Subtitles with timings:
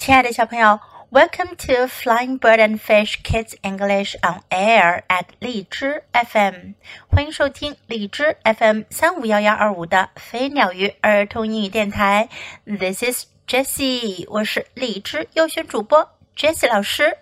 [0.00, 0.80] 亲爱的小朋友
[1.10, 6.72] ，Welcome to Flying Bird and Fish Kids English on Air at 荔枝 FM，
[7.06, 12.30] 欢迎收听荔枝 FM 三五幺幺二五的飞鸟鱼儿童英语电台。
[12.64, 17.18] This is Jessie，我是荔枝优选主播 Jessie 老师。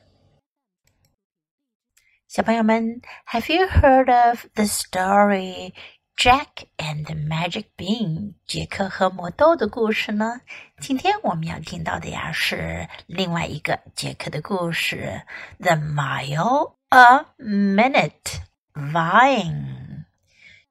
[2.28, 3.02] 小朋友们
[3.32, 5.72] ，Have you heard of the story
[6.18, 10.40] Jack and Magic Bean，杰克和魔豆的故事呢？
[10.80, 15.22] 今天我们要听到的呀是另外一个杰克的故事
[15.60, 18.40] ，The Mile a Minute
[18.74, 20.06] Vine，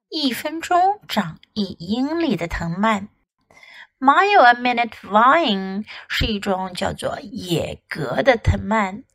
[0.09, 3.07] 一分钟长一英里的藤蔓。
[3.99, 9.05] Mile a Minute Vine 是一种叫做野格的藤蔓。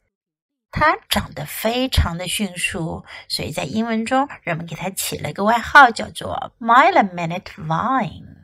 [0.72, 8.36] 它长得非常的迅速，所以在英文中人们给它起了一个外号，叫做 Mile a Minute Vine。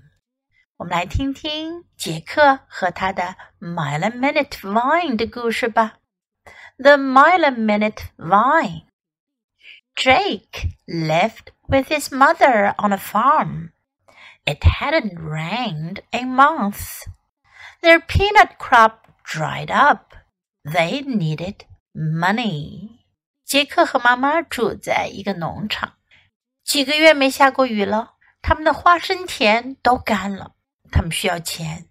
[0.77, 5.99] 我们来听听杰克和他的 Mile a Minute Vine 的故事吧。
[6.77, 8.85] The Mile a Minute Vine.
[9.95, 13.69] Jake lived with his mother on a farm.
[14.45, 17.05] It hadn't rained a month.
[17.81, 20.15] Their peanut crop dried up.
[20.65, 22.98] They needed Money，
[23.44, 25.94] 杰克和妈妈住在一个农场，
[26.64, 30.52] 几个月没下过雨了，他们的花生田都干了，
[30.92, 31.88] 他们需要钱。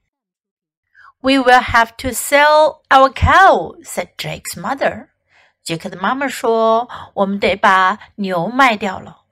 [1.20, 5.08] We will have to sell our cow," said Jake's mother.
[5.64, 9.24] 杰克的妈妈说：“我们得把牛卖掉了。”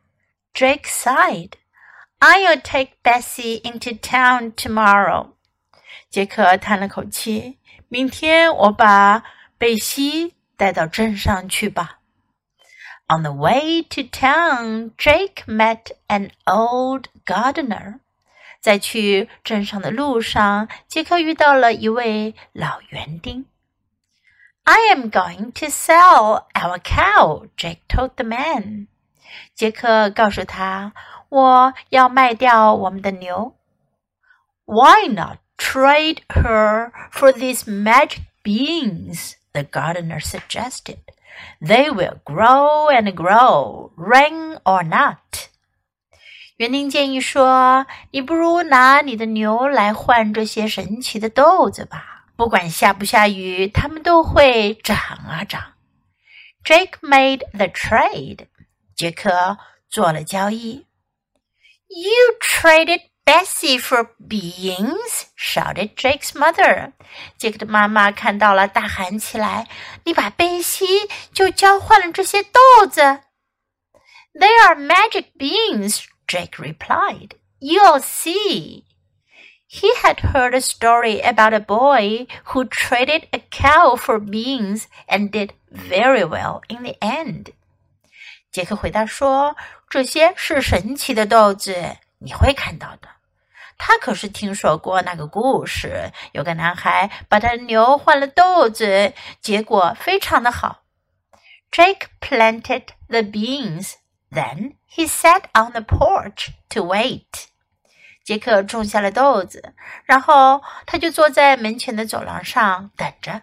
[0.54, 1.52] Jake sighed.
[2.20, 5.36] "I'll take Bessie into town tomorrow."
[6.10, 9.24] 杰克叹了口气：“明天我把
[9.58, 11.99] 贝西。”带到镇上去吧。
[13.09, 17.99] On the way to town, Jake met an old gardener.
[18.61, 23.47] 在去镇上的路上，杰克遇到了一位老园丁。
[24.65, 28.87] I am going to sell our cow, Jake told the man.
[29.55, 30.93] 杰克告诉他，
[31.31, 33.57] 我要卖掉我们的牛。
[34.67, 39.33] Why not trade her for these magic beans?
[39.55, 40.99] the gardener suggested.
[41.61, 45.49] They will grow and grow, rain or not.
[46.57, 55.73] 园丁建议说：“你不如拿你的牛来换这些神奇的豆子吧，不管下不下雨，它们都会长啊长。”
[56.63, 58.47] Jake made the trade.
[58.95, 59.57] 杰克
[59.89, 60.87] 做了交易。
[61.89, 65.27] You traded Bessie for beans!
[65.37, 66.93] shouted Jake's mother.
[67.39, 69.69] 杰克的妈妈看到了，大喊起来：“
[70.05, 72.61] 你把贝西就交换了这些豆
[72.91, 73.21] 子？”“
[74.35, 77.33] They are magic beans,” Jake replied.
[77.61, 78.85] “You'll see.”
[79.69, 85.31] He had heard a story about a boy who traded a cow for beans and
[85.31, 87.53] did very well in the end.
[88.51, 89.55] 杰克回答说：“
[89.89, 93.09] 这些是神奇的豆子，你会看到的。”
[93.78, 100.84] 他可是听说过那个故事，有个男孩把他的牛换了豆子，结果非常的好。
[101.72, 103.96] Jake planted the beans,
[104.32, 107.48] then he sat on the porch to wait.
[108.24, 109.74] 杰克种下了豆子，
[110.06, 113.42] 然后他就坐在门前的走廊上等着。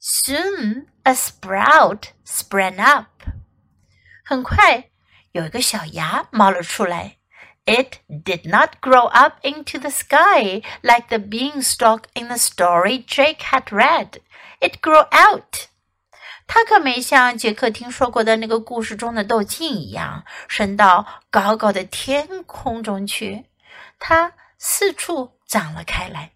[0.00, 3.06] Soon a sprout sprang up.
[4.24, 4.90] 很快，
[5.32, 7.18] 有一个小芽冒了出来。
[7.65, 13.71] it did not grow up into the sky like the beanstalk in the story Jake had
[13.71, 14.19] read.
[14.59, 15.67] It grew out.
[16.47, 23.45] 它可没像杰克听说过的那个故事中的豆茎一样升到高高的天空中去，
[23.99, 26.31] 它四处长了开来。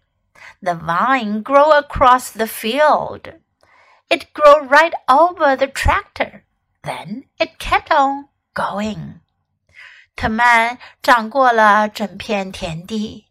[0.60, 3.40] The vine grew across the field.
[4.08, 6.42] It grew right over the tractor.
[6.82, 9.20] Then it kept on going.
[10.16, 13.26] 藤蔓长过了整片田地，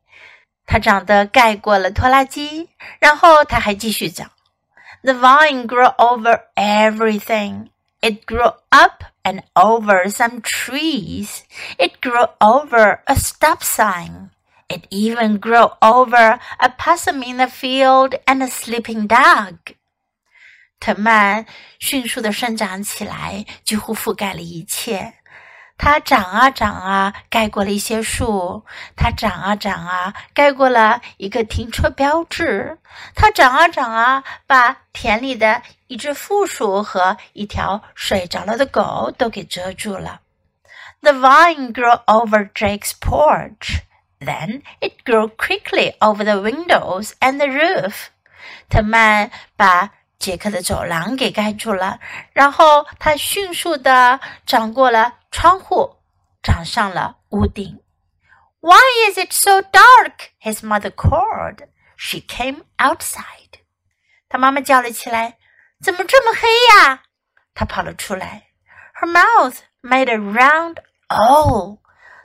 [0.65, 2.69] 它长得盖过了拖拉机，
[2.99, 4.31] 然后它还继续长。
[5.03, 7.69] The vine grew over everything.
[8.01, 11.41] It grew up and over some trees.
[11.77, 14.29] It grew over a stop sign.
[14.67, 19.57] It even grew over a possum in the field and a sleeping dog.
[20.79, 21.45] 藤蔓
[21.79, 25.13] 迅速的生长起来，几乎覆盖了一切。
[25.78, 28.64] 它长啊长啊，盖过了一些树；
[28.96, 32.78] 它长啊长啊，盖过了一个停车标志；
[33.14, 40.20] 它长啊长啊，把田里的一只负鼠和一条睡着了的狗都给遮住了。
[41.02, 43.82] The vine grew over Drake's porch.
[44.18, 48.06] Then it grew quickly over the windows and the roof.
[48.70, 52.00] 特曼把杰克的走廊给盖住了，
[52.32, 55.97] 然后他迅速的长过了窗户，
[56.41, 57.81] 长上了屋顶。
[58.59, 60.29] Why is it so dark?
[60.39, 61.67] His mother called.
[61.97, 63.61] She came outside.
[64.29, 65.37] 他妈妈叫了起来：“
[65.83, 67.03] 怎么这么黑呀？”
[67.53, 68.47] 他跑了出来。
[68.99, 70.77] Her mouth made a round
[71.07, 71.79] O.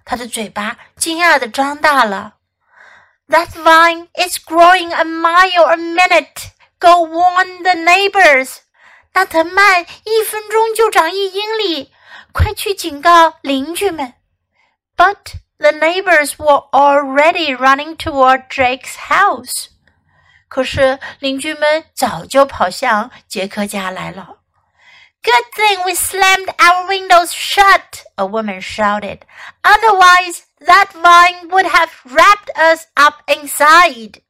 [0.04, 2.36] 她的嘴巴惊讶的张大了。
[3.28, 6.50] That vine is growing a mile a minute.
[6.78, 8.58] Go warn the neighbors.
[9.14, 11.92] 那藤蔓一分钟就长一英里，
[12.31, 14.13] 快去警告邻居们。
[14.95, 19.67] But the neighbors were already running toward Jake's house.
[20.47, 24.41] 可是邻居们早就跑向杰克家来了。
[25.23, 29.19] Good thing we slammed our windows shut, a woman shouted.
[29.61, 34.21] Otherwise, that vine would have wrapped us up inside.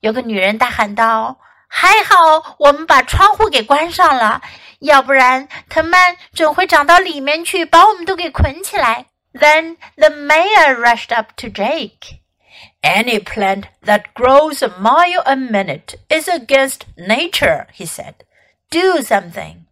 [0.00, 4.40] 有个女人大喊道：“还好我们把窗户给关上了，
[4.80, 12.18] 要不然藤蔓准会长到里面去，把我们都给捆起来。” Then the mayor rushed up to Jake.
[12.82, 18.14] Any plant that grows a mile a minute is against nature, he said.
[18.70, 19.66] Do something.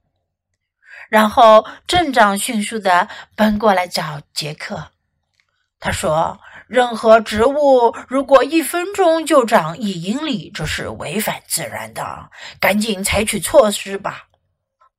[1.09, 4.93] 然后镇长迅速的奔过来找杰克。
[5.81, 6.39] 他说
[6.69, 12.31] ：“任何植物如果一分钟就长一英里，这是违反自然的。
[12.61, 14.28] 赶紧采取措施吧。”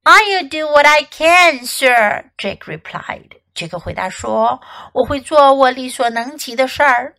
[0.05, 2.31] I'll do what I can, sir.
[2.37, 3.41] Jake replied.
[3.55, 7.15] 杰克回答说：“我会做我力所能及的事儿。”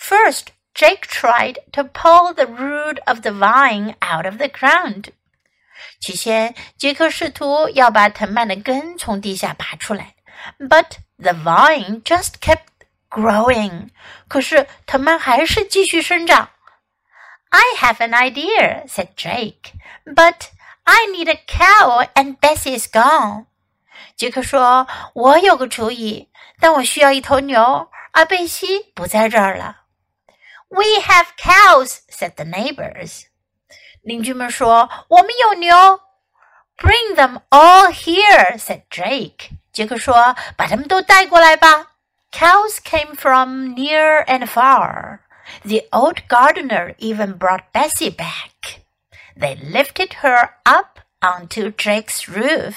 [0.00, 5.08] First, Jake tried to pull the root of the vine out of the ground.
[6.00, 10.14] 起先，杰克试图要把藤蔓的根从地下拔出来，
[10.58, 12.64] but the vine just kept
[13.10, 13.90] growing。
[14.28, 16.50] 可是藤蔓还是继续生长。
[17.50, 19.72] I have an idea," said Jake,
[20.06, 20.46] "but
[20.87, 23.47] I need a cow and Bessie's gone。”
[24.15, 26.29] 杰克说：“我有个主意，
[26.61, 29.81] 但我需要一头牛，而贝西不在这儿了。”
[30.69, 32.75] “We have cows,” said the neighbors.
[32.75, 33.23] neighbors。
[34.01, 35.75] 邻居们说：“我们有牛。”
[36.77, 39.37] “Bring them all here,” said Jake.
[39.37, 39.49] Jake。
[39.73, 41.91] 杰克说：“把他们都带过来吧。”
[42.31, 45.19] Cows came from near and far.
[45.63, 48.81] The old gardener even brought Bessie back.
[49.39, 52.73] They lifted her up onto Jake's roof.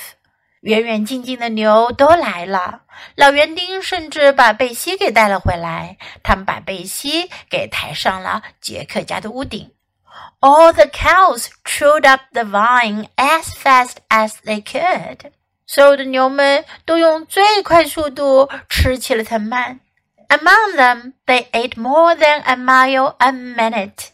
[0.60, 2.82] 远远近近的牛都来了，
[3.16, 5.96] 老园丁甚至把贝西给带了回来。
[6.22, 9.72] 他们把贝西给抬上了杰克家的屋顶。
[10.40, 15.32] All the cows chewed up the vine as fast as they could.
[15.66, 19.80] 所有的牛们都用最快速度吃起了藤蔓。
[20.28, 24.10] Among them, they ate more than a mile a minute.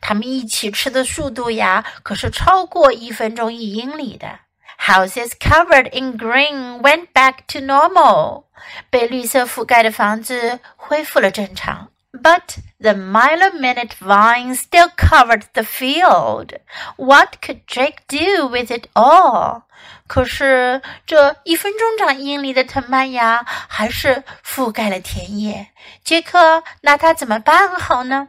[0.00, 4.40] 他们一起吃的速度呀，可是超过一分钟一英里的。
[4.80, 8.44] Houses covered in green went back to normal.
[8.90, 11.88] 被绿色覆盖的房子恢复了正常。
[12.12, 16.58] but the mile a minute vine still covered the field.
[16.96, 19.62] What could Jake do with it all?
[20.06, 25.68] 可是这一分钟长一英里的藤蔓呀，还是覆盖了田野。
[26.02, 28.28] 杰克拿它怎么办好呢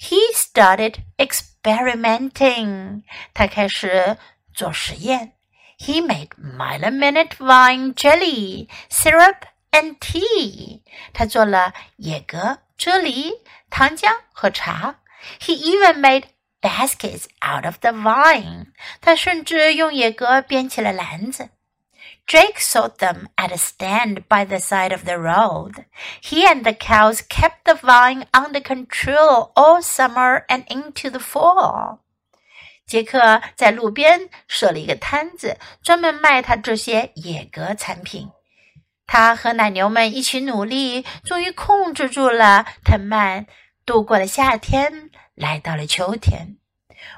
[0.00, 3.02] He started experimenting.
[3.34, 4.16] 他开始
[4.54, 5.32] 做实验。
[5.78, 10.82] He made mile a minute vine jelly, syrup, and tea.
[11.12, 15.00] 他做了野葛、啫喱、糖浆和茶。
[15.40, 16.24] He even made
[16.60, 18.72] baskets out of the vine.
[19.00, 21.50] 他甚至用野葛编起了篮子。
[22.26, 25.84] Jake saw them at a stand by the side of the road.
[26.20, 32.00] He and the cows kept the vine under control all summer and into the fall.
[32.86, 38.30] 杰克在路边设了一个摊子，专门卖他这些野葛产品。
[39.06, 43.46] 他和奶牛们一起努力，终于控制住了藤蔓，
[43.84, 46.56] 度过了夏天，来到了秋天。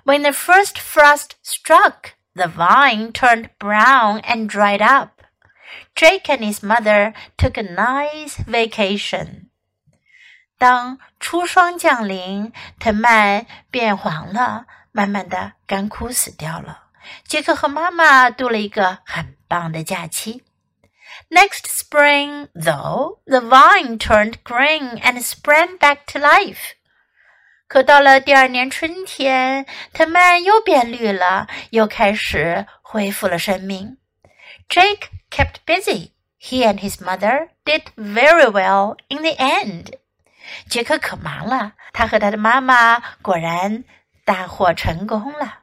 [0.04, 5.21] When the first frost struck, the vine turned brown and dried up.
[5.95, 9.49] Drake and his mother took a nice vacation.
[10.57, 16.83] 当初霜降临，藤蔓变黄了，慢慢的干枯死掉了。
[17.27, 20.43] 杰克和妈妈度了一个很棒的假期。
[21.29, 26.75] Next spring, though, the vine turned green and sprang back to life.
[27.68, 33.98] 可到了第二年春天，藤蔓又变绿了，又开始恢复了生命。
[34.70, 36.12] Jake kept busy.
[36.40, 39.92] He and his mother did very well in the end.
[40.70, 43.84] 杰克可忙了，他和他的妈妈果然
[44.24, 45.58] 大获成功了。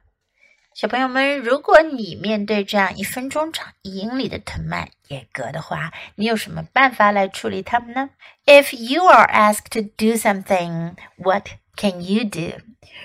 [0.75, 8.09] 小朋友们，如果你面对这样一分钟长一英里的藤蔓野格的话，你有什么办法来处理它们呢
[8.45, 12.60] ？If you are asked to do something, what can you do？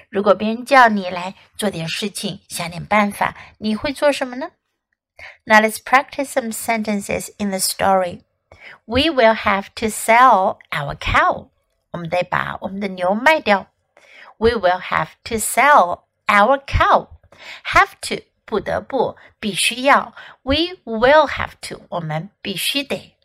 [0.09, 4.51] 如果别人叫你来做点事情，想点办法，你会做什么呢？
[5.45, 8.21] Now let's practice some sentences in the story.
[8.85, 11.49] We will have to sell our cow.
[11.91, 13.67] 我们得把我们的牛卖掉。
[14.37, 17.07] We will have to sell our cow.
[17.65, 20.13] have to 不得不必须要，
[20.43, 23.15] we will have to 我们必须得。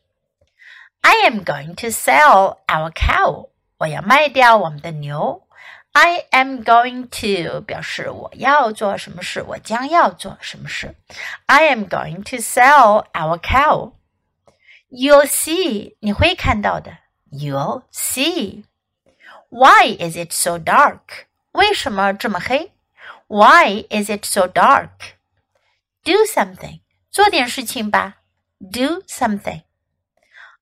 [1.02, 5.46] I am going to sell our cow， 我要卖掉我们的牛。
[5.92, 10.94] I am going to 表示我要做什么事，我将要做什么事。
[11.46, 13.92] I am going to sell our cow.
[14.88, 16.98] You'll see，你会看到的。
[17.32, 18.64] You'll see.
[19.48, 21.26] Why is it so dark？
[21.52, 22.72] 为什么这么黑？
[23.26, 25.14] why is it so dark?
[26.02, 26.80] Do something.
[27.10, 28.18] 做点事情吧。
[28.60, 29.62] Do something.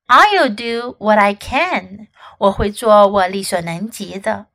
[0.07, 2.09] I'll do what I can.
[2.43, 4.47] 我会做我力所能及的。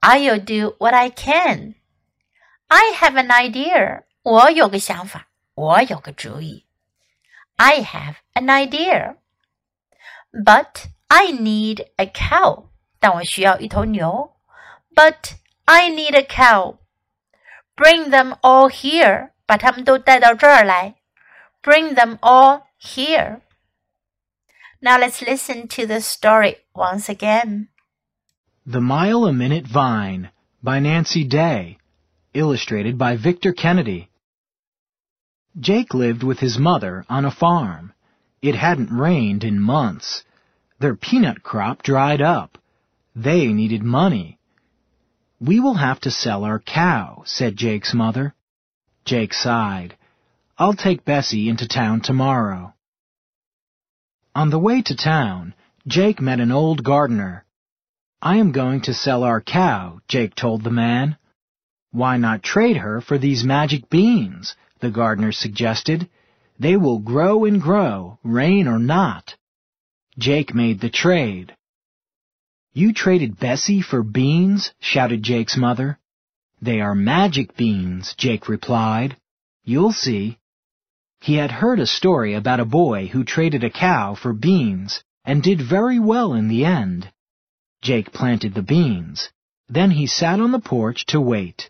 [0.00, 1.74] I'll do what I can.
[2.68, 4.04] I have an idea.
[4.22, 6.66] 我有个想法，我有个主意。
[7.56, 9.16] I have an idea.
[10.30, 12.68] But I need a cow.
[13.00, 14.36] 但我需要一头牛。
[14.94, 15.32] But
[15.64, 16.76] I need a cow.
[17.74, 19.30] Bring them all here.
[19.46, 20.96] 把他们都带到这儿来。
[21.62, 23.40] Bring them all here.
[24.83, 27.69] Now let's listen to the story once again.
[28.65, 30.29] The Mile a Minute Vine
[30.61, 31.77] by Nancy Day.
[32.33, 34.09] Illustrated by Victor Kennedy.
[35.57, 37.93] Jake lived with his mother on a farm.
[38.41, 40.25] It hadn't rained in months.
[40.79, 42.57] Their peanut crop dried up.
[43.15, 44.37] They needed money.
[45.39, 48.35] We will have to sell our cow, said Jake's mother.
[49.05, 49.95] Jake sighed.
[50.57, 52.72] I'll take Bessie into town tomorrow.
[54.35, 55.53] On the way to town,
[55.85, 57.45] Jake met an old gardener.
[58.19, 61.17] I am going to sell our cow, Jake told the man.
[61.91, 64.55] Why not trade her for these magic beans?
[64.79, 66.09] the gardener suggested.
[66.57, 69.35] They will grow and grow, rain or not.
[70.17, 71.55] Jake made the trade.
[72.73, 74.73] You traded Bessie for beans?
[74.79, 75.99] shouted Jake's mother.
[76.59, 79.15] They are magic beans, Jake replied.
[79.63, 80.39] You'll see.
[81.23, 85.41] He had heard a story about a boy who traded a cow for beans and
[85.41, 87.13] did very well in the end.
[87.81, 89.29] Jake planted the beans.
[89.69, 91.69] Then he sat on the porch to wait.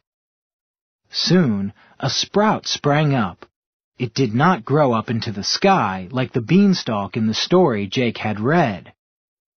[1.12, 3.46] Soon, a sprout sprang up.
[4.00, 8.18] It did not grow up into the sky like the beanstalk in the story Jake
[8.18, 8.92] had read.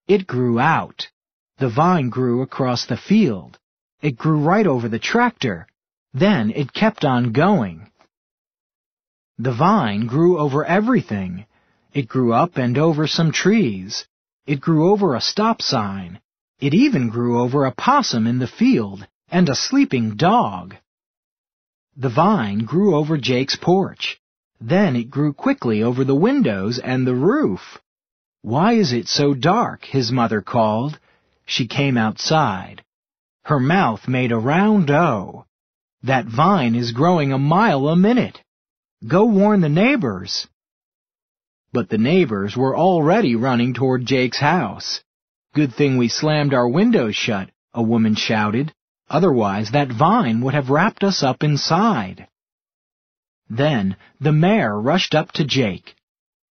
[0.07, 1.09] It grew out.
[1.57, 3.59] The vine grew across the field.
[4.03, 5.67] It grew right over the tractor.
[6.13, 7.91] Then it kept on going.
[9.39, 11.45] The vine grew over everything.
[11.93, 14.07] It grew up and over some trees.
[14.47, 16.21] It grew over a stop sign.
[16.59, 20.77] It even grew over a possum in the field and a sleeping dog.
[21.97, 24.19] The vine grew over Jake's porch.
[24.59, 27.79] Then it grew quickly over the windows and the roof.
[28.41, 29.85] Why is it so dark?
[29.85, 30.99] his mother called.
[31.45, 32.83] She came outside.
[33.45, 35.45] Her mouth made a round O.
[36.03, 38.43] That vine is growing a mile a minute.
[39.05, 40.47] Go warn the neighbors.
[41.71, 45.03] But the neighbors were already running toward Jake's house.
[45.55, 48.73] Good thing we slammed our windows shut, a woman shouted.
[49.11, 52.27] Otherwise that vine would have wrapped us up inside.
[53.51, 55.95] Then the mayor rushed up to Jake.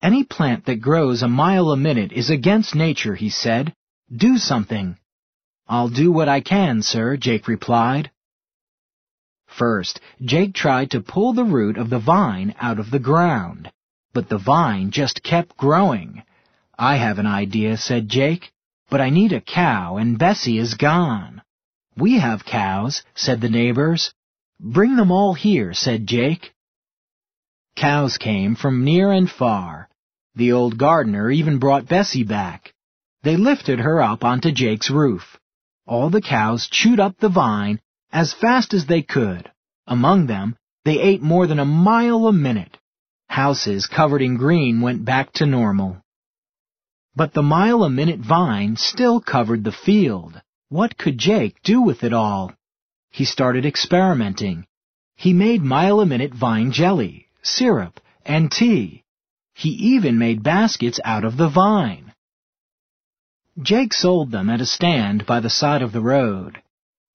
[0.03, 3.73] Any plant that grows a mile a minute is against nature, he said.
[4.15, 4.97] Do something.
[5.67, 8.11] I'll do what I can, sir, Jake replied.
[9.57, 13.71] First, Jake tried to pull the root of the vine out of the ground,
[14.13, 16.23] but the vine just kept growing.
[16.77, 18.51] I have an idea, said Jake,
[18.89, 21.41] but I need a cow and Bessie is gone.
[21.95, 24.13] We have cows, said the neighbors.
[24.59, 26.53] Bring them all here, said Jake.
[27.77, 29.87] Cows came from near and far.
[30.35, 32.73] The old gardener even brought Bessie back.
[33.23, 35.39] They lifted her up onto Jake's roof.
[35.87, 37.79] All the cows chewed up the vine
[38.15, 39.51] as fast as they could.
[39.87, 40.55] Among them,
[40.85, 42.77] they ate more than a mile a minute.
[43.27, 45.97] Houses covered in green went back to normal.
[47.13, 50.41] But the mile a minute vine still covered the field.
[50.69, 52.53] What could Jake do with it all?
[53.11, 54.65] He started experimenting.
[55.17, 59.03] He made mile a minute vine jelly, syrup, and tea.
[59.53, 62.13] He even made baskets out of the vine.
[63.61, 66.61] Jake sold them at a stand by the side of the road.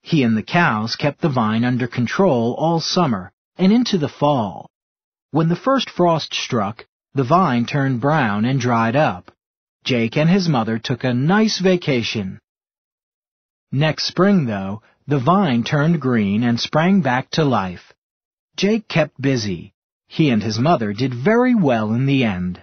[0.03, 4.69] He and the cows kept the vine under control all summer and into the fall.
[5.31, 9.31] When the first frost struck, the vine turned brown and dried up.
[9.85, 12.41] Jake and his mother took a nice vacation.
[13.73, 17.93] Next spring, though, the vine turned green and sprang back to life.
[18.57, 19.73] Jake kept busy.
[20.09, 22.63] He and his mother did very well in the end.